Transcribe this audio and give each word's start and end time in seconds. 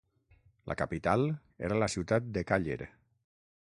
La 0.71 0.75
capital 0.79 1.27
era 1.69 1.79
la 1.85 1.91
ciutat 1.97 2.35
de 2.39 2.47
Càller. 2.53 2.83